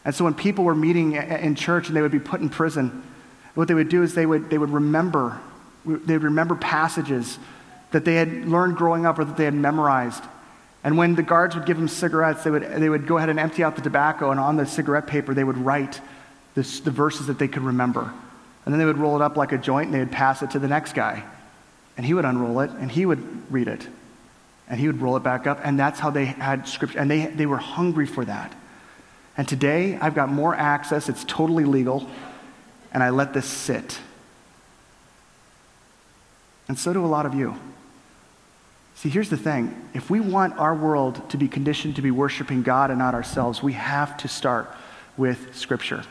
[0.05, 3.03] And so when people were meeting in church and they would be put in prison,
[3.55, 5.41] what they would do is they would, they would remember,
[5.85, 7.38] they would remember passages
[7.90, 10.22] that they had learned growing up or that they had memorized.
[10.85, 13.38] And when the guards would give them cigarettes, they would, they would go ahead and
[13.38, 16.01] empty out the tobacco, and on the cigarette paper, they would write
[16.55, 18.12] this, the verses that they could remember.
[18.64, 20.51] And then they would roll it up like a joint, and they would pass it
[20.53, 21.24] to the next guy.
[21.96, 23.87] And he would unroll it and he would read it.
[24.68, 25.61] And he would roll it back up.
[25.64, 26.98] And that's how they had scripture.
[26.98, 28.55] And they, they were hungry for that.
[29.37, 31.09] And today, I've got more access.
[31.09, 32.09] It's totally legal.
[32.92, 33.98] And I let this sit.
[36.68, 37.57] And so do a lot of you.
[38.99, 42.65] See, here's the thing if we want our world to be conditioned to be worshiping
[42.65, 44.75] God and not ourselves, we have to start
[45.17, 46.03] with Scripture.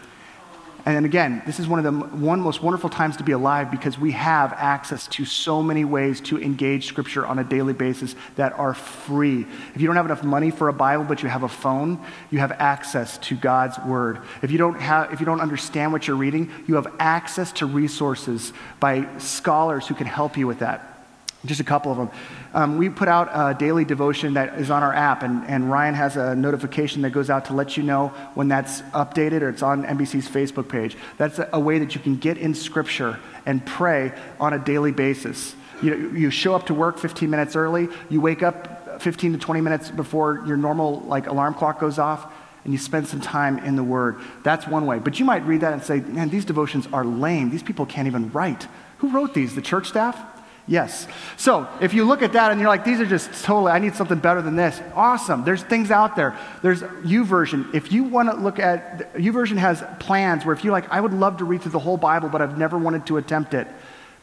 [0.85, 3.99] And again, this is one of the one most wonderful times to be alive because
[3.99, 8.53] we have access to so many ways to engage Scripture on a daily basis that
[8.53, 9.45] are free.
[9.75, 12.39] If you don't have enough money for a Bible, but you have a phone, you
[12.39, 14.21] have access to God's Word.
[14.41, 17.65] If you don't, have, if you don't understand what you're reading, you have access to
[17.65, 20.96] resources by scholars who can help you with that
[21.45, 22.09] just a couple of them.
[22.53, 25.93] Um, we put out a daily devotion that is on our app, and, and Ryan
[25.95, 29.61] has a notification that goes out to let you know when that's updated or it's
[29.61, 30.97] on NBC's Facebook page.
[31.17, 34.91] That's a, a way that you can get in Scripture and pray on a daily
[34.91, 35.55] basis.
[35.81, 39.61] You, you show up to work 15 minutes early, you wake up 15 to 20
[39.61, 43.75] minutes before your normal like alarm clock goes off, and you spend some time in
[43.75, 44.19] the Word.
[44.43, 44.99] That's one way.
[44.99, 47.49] But you might read that and say, man, these devotions are lame.
[47.49, 48.67] These people can't even write.
[48.97, 49.55] Who wrote these?
[49.55, 50.36] The church staff?
[50.69, 51.07] Yes.
[51.37, 53.95] So if you look at that and you're like, these are just totally, I need
[53.95, 54.81] something better than this.
[54.93, 55.45] Awesome.
[55.45, 56.37] There's things out there.
[56.61, 57.73] There's YouVersion.
[57.73, 61.13] If you want to look at, YouVersion has plans where if you're like, I would
[61.13, 63.65] love to read through the whole Bible, but I've never wanted to attempt it.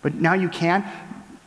[0.03, 0.85] But now you can.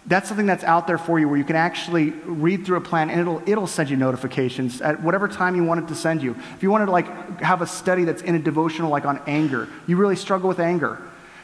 [0.08, 3.12] That's something that's out there for you where you can actually read through a plan
[3.12, 6.36] and it'll, it'll send you notifications at whatever time you want it to send you.
[6.56, 9.68] If you wanted to like have a study that's in a devotional like on anger,
[9.86, 11.00] you really struggle with anger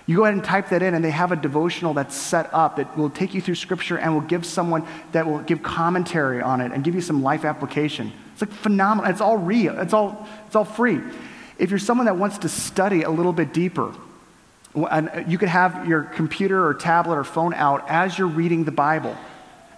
[0.05, 2.75] you go ahead and type that in, and they have a devotional that's set up
[2.75, 6.59] that will take you through Scripture and will give someone that will give commentary on
[6.59, 8.11] it and give you some life application.
[8.33, 9.09] It's like phenomenal.
[9.09, 9.79] It's all real.
[9.79, 10.99] It's all, it's all free.
[11.57, 13.93] If you're someone that wants to study a little bit deeper,
[14.75, 18.63] and uh, you could have your computer or tablet or phone out as you're reading
[18.63, 19.15] the Bible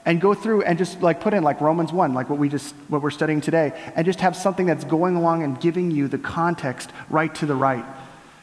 [0.06, 2.74] and go through and just like put in like Romans 1, like what we just
[2.88, 6.18] what we're studying today, and just have something that's going along and giving you the
[6.18, 7.86] context right to the right.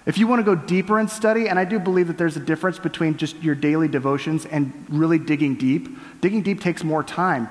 [0.04, 2.40] If you want to go deeper in study, and I do believe that there's a
[2.40, 5.88] difference between just your daily devotions and really digging deep,
[6.20, 7.48] digging deep takes more time.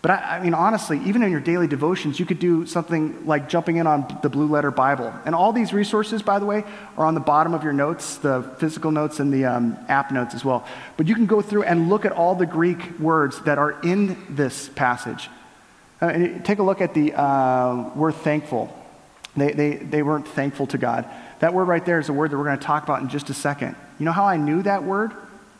[0.00, 3.48] But I, I, mean, honestly, even in your daily devotions, you could do something like
[3.48, 5.12] jumping in on the Blue Letter Bible.
[5.24, 6.64] And all these resources, by the way,
[6.96, 10.34] are on the bottom of your notes, the physical notes and the um, app notes
[10.34, 10.66] as well.
[10.96, 14.16] But you can go through and look at all the Greek words that are in
[14.28, 15.30] this passage.
[16.00, 18.76] Uh, take a look at the uh, word thankful.
[19.36, 21.08] They, they, they weren't thankful to God.
[21.42, 23.28] That word right there is a word that we're going to talk about in just
[23.28, 23.74] a second.
[23.98, 25.10] You know how I knew that word?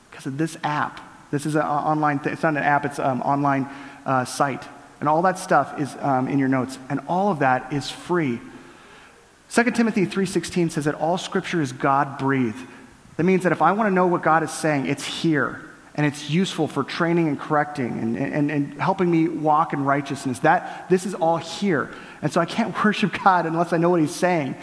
[0.09, 1.01] Because of this app.
[1.33, 3.69] This is an online, th- it's not an app, it's an um, online
[4.07, 4.63] uh, site.
[5.01, 6.79] And all that stuff is um, in your notes.
[6.89, 8.39] And all of that is free.
[9.51, 12.65] 2 Timothy 3.16 says that all scripture is God-breathed.
[13.17, 15.63] That means that if I want to know what God is saying, it's here.
[15.97, 20.39] And it's useful for training and correcting and, and, and helping me walk in righteousness.
[20.39, 21.91] That, this is all here.
[22.23, 24.55] And so I can't worship God unless I know what he's saying.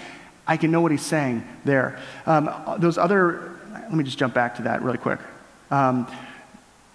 [0.49, 1.97] I can know what he's saying there.
[2.25, 5.19] Um, those other, let me just jump back to that really quick.
[5.71, 6.07] Um,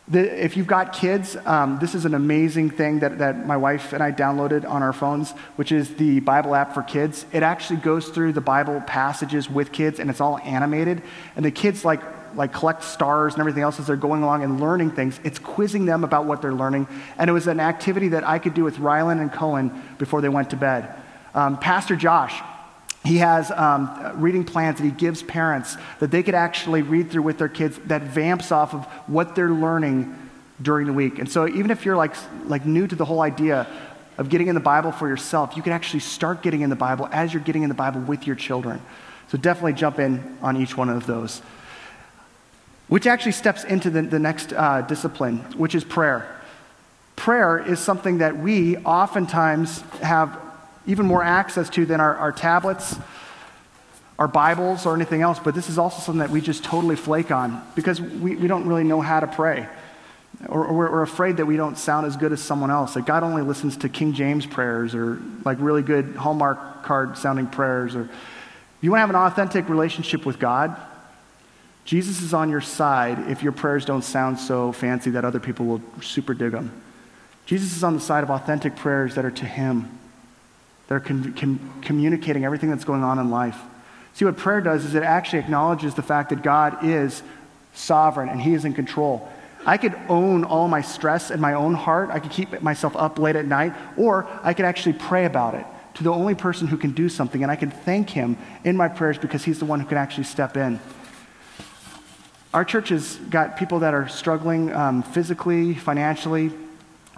[0.07, 3.95] The, if you've got kids, um, this is an amazing thing that, that my wife
[3.95, 7.25] and I downloaded on our phones, which is the Bible app for kids.
[7.33, 11.01] It actually goes through the Bible passages with kids, and it's all animated.
[11.37, 12.03] And the kids like
[12.37, 15.19] like collect stars and everything else as they're going along and learning things.
[15.25, 16.87] It's quizzing them about what they're learning,
[17.17, 20.29] and it was an activity that I could do with Rylan and Cohen before they
[20.29, 20.83] went to bed.
[21.33, 22.43] Um, Pastor Josh,
[23.05, 27.23] he has um, reading plans that he gives parents that they could actually read through
[27.23, 30.17] with their kids that vamps off of what they're learning
[30.61, 31.19] during the week.
[31.19, 32.15] And so even if you're like,
[32.47, 33.67] like new to the whole idea
[34.17, 37.09] of getting in the Bible for yourself, you can actually start getting in the Bible
[37.13, 38.81] as you're getting in the Bible with your children.
[39.29, 41.43] So definitely jump in on each one of those.
[42.89, 46.41] Which actually steps into the, the next uh, discipline, which is prayer.
[47.17, 50.39] Prayer is something that we oftentimes have
[50.87, 52.97] even more access to than our, our tablets,
[54.19, 55.39] our Bibles, or anything else.
[55.39, 58.67] But this is also something that we just totally flake on because we, we don't
[58.67, 59.67] really know how to pray.
[60.49, 62.95] Or, or we're afraid that we don't sound as good as someone else.
[62.95, 67.47] That God only listens to King James prayers or like really good Hallmark card sounding
[67.47, 67.95] prayers.
[67.95, 68.11] Or if
[68.81, 70.77] you want to have an authentic relationship with God,
[71.85, 75.67] Jesus is on your side if your prayers don't sound so fancy that other people
[75.67, 76.73] will super dig them.
[77.47, 79.99] Jesus is on the side of authentic prayers that are to Him
[80.89, 83.59] that are con- con- communicating everything that's going on in life.
[84.15, 87.23] See, what prayer does is it actually acknowledges the fact that God is
[87.75, 89.29] sovereign and He is in control.
[89.67, 92.11] I could own all my stress in my own heart.
[92.11, 95.67] I could keep myself up late at night, or I could actually pray about it
[95.95, 98.89] to the only person who can do something, and I can thank Him in my
[98.89, 100.79] prayers because He's the one who can actually step in.
[102.53, 106.53] Our church has got people that are struggling um, physically, financially.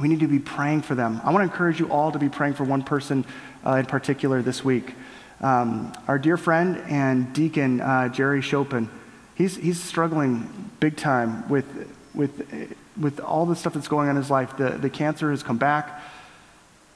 [0.00, 1.20] We need to be praying for them.
[1.24, 3.24] I want to encourage you all to be praying for one person
[3.66, 4.94] uh, in particular this week.
[5.40, 8.88] Um, our dear friend and deacon, uh, Jerry Chopin,
[9.34, 11.66] he's, he's struggling big time with,
[12.14, 14.56] with, with all the stuff that's going on in his life.
[14.56, 16.00] The, the cancer has come back,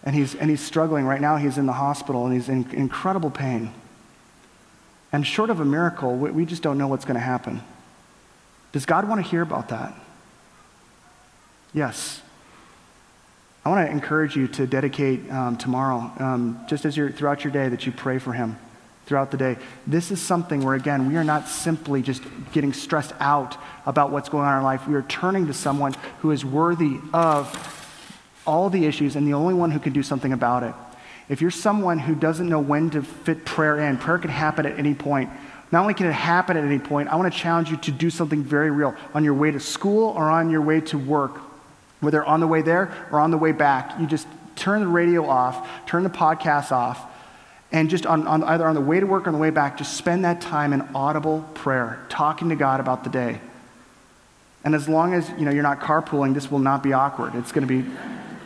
[0.04, 1.04] and he's, and he's struggling.
[1.04, 3.74] Right now, he's in the hospital, and he's in incredible pain.
[5.12, 7.62] And short of a miracle, we, we just don't know what's going to happen.
[8.72, 9.92] Does God want to hear about that?
[11.74, 12.22] Yes.
[13.70, 17.52] I want to encourage you to dedicate um, tomorrow, um, just as you're throughout your
[17.52, 18.58] day, that you pray for him
[19.06, 19.58] throughout the day.
[19.86, 23.56] This is something where, again, we are not simply just getting stressed out
[23.86, 24.88] about what's going on in our life.
[24.88, 27.46] We are turning to someone who is worthy of
[28.44, 30.74] all the issues and the only one who can do something about it.
[31.28, 34.80] If you're someone who doesn't know when to fit prayer in, prayer can happen at
[34.80, 35.30] any point.
[35.70, 38.10] Not only can it happen at any point, I want to challenge you to do
[38.10, 41.40] something very real on your way to school or on your way to work
[42.00, 45.26] whether on the way there or on the way back, you just turn the radio
[45.26, 47.06] off, turn the podcast off,
[47.72, 49.78] and just on, on, either on the way to work or on the way back,
[49.78, 53.40] just spend that time in audible prayer, talking to God about the day.
[54.64, 57.34] And as long as you know you're not carpooling, this will not be awkward.
[57.34, 57.88] It's going to be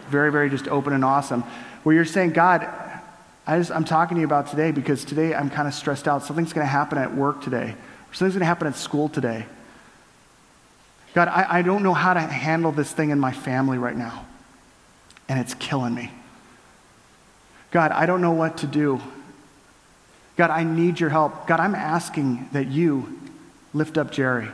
[0.08, 1.42] very, very just open and awesome.
[1.82, 2.68] Where you're saying, God,
[3.46, 6.22] I just, I'm talking to you about today because today I'm kind of stressed out.
[6.22, 7.74] Something's going to happen at work today,
[8.12, 9.46] something's going to happen at school today.
[11.14, 14.26] God, I, I don't know how to handle this thing in my family right now,
[15.28, 16.10] and it's killing me.
[17.70, 19.00] God, I don't know what to do.
[20.36, 21.46] God, I need your help.
[21.46, 23.20] God, I'm asking that you
[23.72, 24.48] lift up Jerry.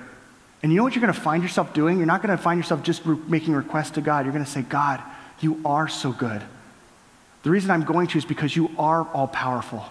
[0.63, 1.97] And you know what you're going to find yourself doing?
[1.97, 4.27] You're not going to find yourself just re- making requests to God.
[4.27, 5.01] You're going to say, God,
[5.41, 6.43] you are so good.
[7.43, 9.85] The reason I'm going to is because you are all powerful.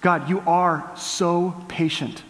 [0.00, 2.22] God, you are so patient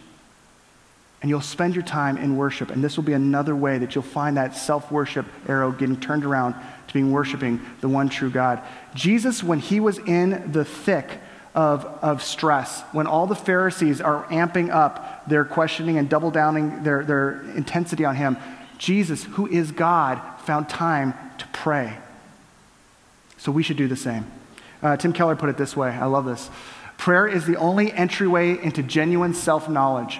[1.23, 2.69] and you'll spend your time in worship.
[2.69, 6.25] And this will be another way that you'll find that self worship arrow getting turned
[6.25, 8.61] around to being worshiping the one true God.
[8.93, 11.09] Jesus, when he was in the thick
[11.55, 16.83] of, of stress, when all the Pharisees are amping up their questioning and double downing
[16.83, 18.35] their, their intensity on him,
[18.77, 21.97] Jesus, who is God, found time to pray.
[23.37, 24.29] So we should do the same.
[24.81, 26.49] Uh, Tim Keller put it this way I love this.
[26.97, 30.19] Prayer is the only entryway into genuine self knowledge.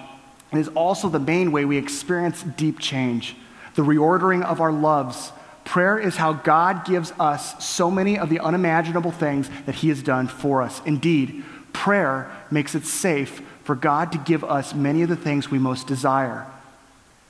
[0.54, 3.36] It is also the main way we experience deep change,
[3.74, 5.32] the reordering of our loves.
[5.66, 10.04] Prayer is how God gives us so many of the unimaginable things that He has
[10.04, 10.80] done for us.
[10.86, 15.58] Indeed, prayer makes it safe for God to give us many of the things we
[15.58, 16.46] most desire.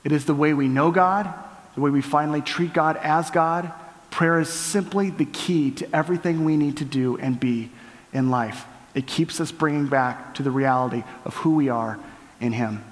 [0.04, 1.32] It is the way we know God,
[1.74, 3.72] the way we finally treat God as God.
[4.10, 7.70] Prayer is simply the key to everything we need to do and be
[8.12, 8.66] in life.
[8.94, 11.98] It keeps us bringing back to the reality of who we are
[12.38, 12.84] in Him.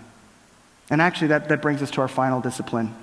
[0.93, 2.95] And actually, that, that brings us to our final discipline,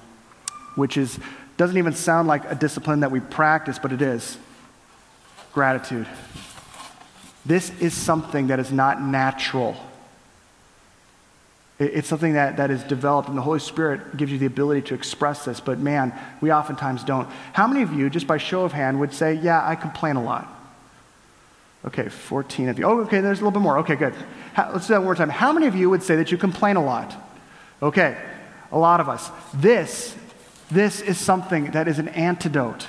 [0.75, 1.19] which is,
[1.57, 4.37] doesn't even sound like a discipline that we practice, but it is
[5.53, 6.05] gratitude.
[7.47, 9.75] This is something that is not natural.
[11.79, 14.93] It's something that, that is developed, and the Holy Spirit gives you the ability to
[14.93, 17.27] express this, but man, we oftentimes don't.
[17.53, 20.23] How many of you, just by show of hand, would say, Yeah, I complain a
[20.23, 20.47] lot?
[21.85, 22.85] Okay, 14 of you.
[22.85, 23.79] Oh, okay, there's a little bit more.
[23.79, 24.13] Okay, good.
[24.53, 25.29] How, let's do that one more time.
[25.29, 27.15] How many of you would say that you complain a lot?
[27.82, 28.17] Okay,
[28.71, 29.30] a lot of us.
[29.53, 30.15] This,
[30.69, 32.88] this is something that is an antidote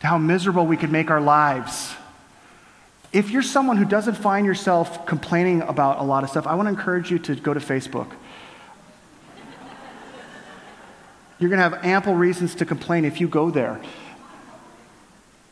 [0.00, 1.94] to how miserable we could make our lives
[3.14, 6.66] if you're someone who doesn't find yourself complaining about a lot of stuff, I want
[6.66, 8.10] to encourage you to go to Facebook.
[11.38, 13.80] You're going to have ample reasons to complain if you go there.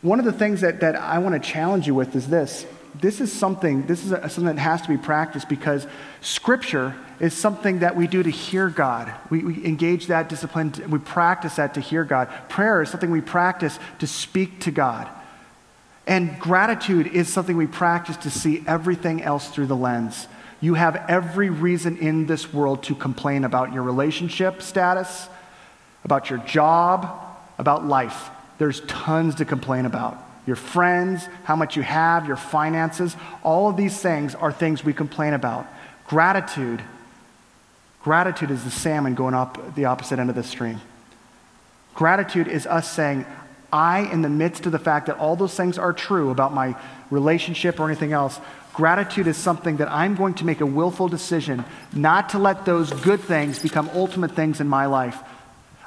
[0.01, 2.66] One of the things that, that I want to challenge you with is this.
[2.97, 5.86] This is something, this is a, something that has to be practiced because
[6.20, 9.14] Scripture is something that we do to hear God.
[9.31, 12.29] We, we engage that discipline, we practice that to hear God.
[12.49, 15.09] Prayer is something we practice to speak to God.
[16.05, 20.27] And gratitude is something we practice to see everything else through the lens.
[20.61, 25.29] You have every reason in this world to complain about your relationship status,
[26.05, 27.09] about your job,
[27.57, 28.31] about life.
[28.59, 30.18] There's tons to complain about.
[30.45, 33.14] Your friends, how much you have, your finances,
[33.45, 35.68] all of these things are things we complain about.
[36.09, 36.83] Gratitude,
[38.03, 40.80] gratitude is the salmon going up the opposite end of the stream.
[41.94, 43.26] Gratitude is us saying,
[43.72, 46.76] I, in the midst of the fact that all those things are true about my
[47.11, 48.38] relationship or anything else,
[48.74, 52.90] gratitude is something that I'm going to make a willful decision not to let those
[52.90, 55.18] good things become ultimate things in my life.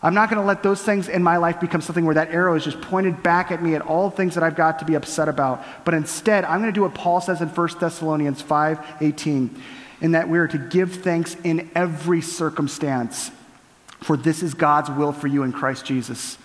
[0.01, 2.55] I'm not going to let those things in my life become something where that arrow
[2.55, 5.27] is just pointed back at me at all things that I've got to be upset
[5.27, 5.63] about.
[5.83, 9.49] But instead, I'm going to do what Paul says in 1 Thessalonians 5:18,
[10.05, 13.31] in that we are to give thanks in every circumstance,
[14.01, 16.37] for this is God's will for you in Christ Jesus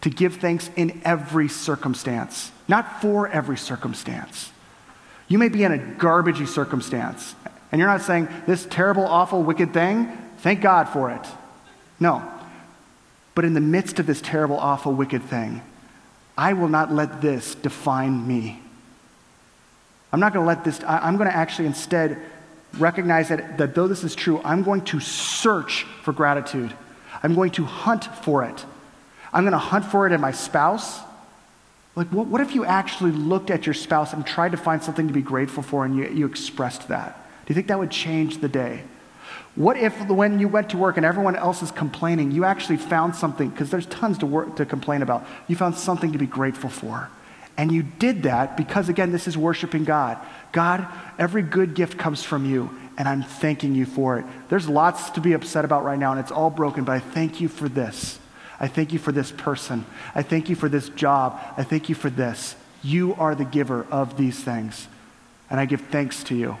[0.00, 4.50] to give thanks in every circumstance, not for every circumstance.
[5.28, 7.36] You may be in a garbagey circumstance,
[7.70, 11.24] and you're not saying, this terrible, awful, wicked thing, thank God for it.
[12.00, 12.28] No.
[13.36, 15.62] But in the midst of this terrible, awful, wicked thing,
[16.36, 18.60] I will not let this define me.
[20.12, 22.20] I'm not going to let this, I, am going to actually instead
[22.78, 26.72] recognize that, that though this is true, I'm going to search for gratitude.
[27.22, 28.64] I'm going to hunt for it.
[29.32, 31.00] I'm going to hunt for it in my spouse.
[31.94, 35.08] Like, what, what if you actually looked at your spouse and tried to find something
[35.08, 37.28] to be grateful for and you, you expressed that?
[37.46, 38.82] Do you think that would change the day?
[39.54, 43.16] What if when you went to work and everyone else is complaining, you actually found
[43.16, 46.68] something, because there's tons to, work, to complain about, you found something to be grateful
[46.68, 47.08] for?
[47.56, 50.18] And you did that because, again, this is worshiping God.
[50.52, 50.86] God,
[51.18, 54.26] every good gift comes from you, and I'm thanking you for it.
[54.48, 57.40] There's lots to be upset about right now, and it's all broken, but I thank
[57.40, 58.18] you for this.
[58.58, 59.84] I thank you for this person.
[60.14, 61.40] I thank you for this job.
[61.56, 62.56] I thank you for this.
[62.82, 64.88] You are the giver of these things.
[65.50, 66.56] And I give thanks to you.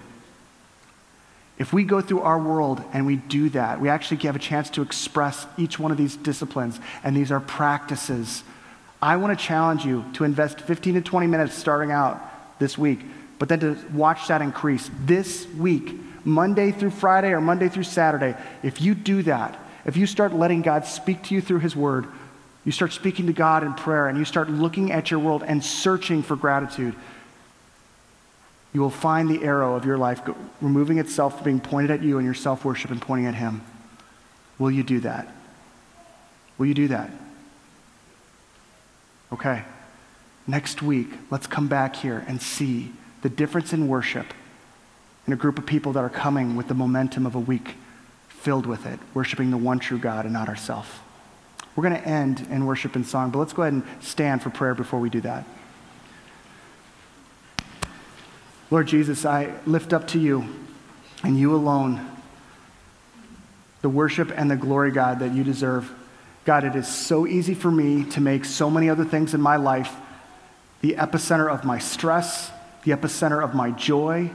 [1.58, 4.68] If we go through our world and we do that, we actually have a chance
[4.70, 8.44] to express each one of these disciplines, and these are practices.
[9.00, 12.20] I want to challenge you to invest 15 to 20 minutes starting out
[12.58, 13.00] this week,
[13.38, 14.90] but then to watch that increase.
[15.04, 15.94] This week,
[16.24, 20.62] Monday through Friday or Monday through Saturday, if you do that, if you start letting
[20.62, 22.06] God speak to you through His Word,
[22.64, 25.62] you start speaking to God in prayer, and you start looking at your world and
[25.62, 26.96] searching for gratitude,
[28.72, 30.20] you will find the arrow of your life
[30.60, 33.62] removing itself, from being pointed at you and your self worship and pointing at Him.
[34.58, 35.32] Will you do that?
[36.58, 37.10] Will you do that?
[39.32, 39.62] Okay.
[40.46, 44.26] Next week, let's come back here and see the difference in worship
[45.26, 47.74] in a group of people that are coming with the momentum of a week
[48.28, 50.88] filled with it, worshiping the one true God and not ourselves.
[51.74, 54.50] We're going to end in worship and song, but let's go ahead and stand for
[54.50, 55.44] prayer before we do that.
[58.70, 60.46] Lord Jesus, I lift up to you
[61.22, 62.04] and you alone
[63.82, 65.92] the worship and the glory, God, that you deserve.
[66.46, 69.56] God, it is so easy for me to make so many other things in my
[69.56, 69.94] life
[70.80, 72.52] the epicenter of my stress,
[72.84, 74.30] the epicenter of my joy,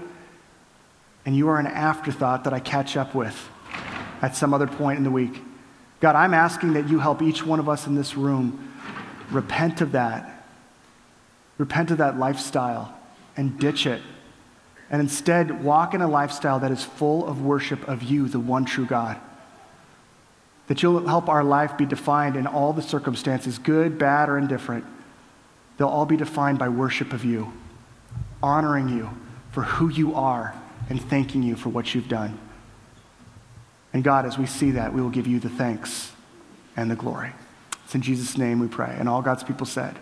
[1.25, 3.49] and you are an afterthought that I catch up with
[4.21, 5.41] at some other point in the week.
[6.01, 8.73] God, I'm asking that you help each one of us in this room
[9.29, 10.45] repent of that.
[11.57, 12.93] Repent of that lifestyle
[13.37, 14.01] and ditch it.
[14.89, 18.65] And instead, walk in a lifestyle that is full of worship of you, the one
[18.65, 19.17] true God.
[20.71, 24.85] That you'll help our life be defined in all the circumstances, good, bad, or indifferent.
[25.75, 27.51] They'll all be defined by worship of you,
[28.41, 29.09] honoring you
[29.51, 30.55] for who you are,
[30.87, 32.39] and thanking you for what you've done.
[33.91, 36.13] And God, as we see that, we will give you the thanks
[36.77, 37.33] and the glory.
[37.83, 38.95] It's in Jesus' name we pray.
[38.97, 39.99] And all God's people said,